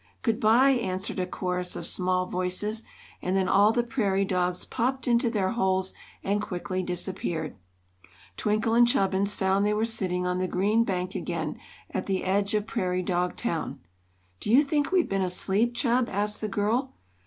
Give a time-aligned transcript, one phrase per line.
[0.23, 2.81] "Good bye!" answered a chorus of small voices,
[3.21, 5.93] and then all the prairie dogs popped into their holes
[6.23, 7.55] and quickly disappeared.
[8.35, 11.55] Twinkle and Chubbins found they were sitting on the green bank again,
[11.91, 13.79] at the edge of Prairie Dog Town.
[14.39, 16.95] "Do you think we've been asleep, Chub?" asked the girl.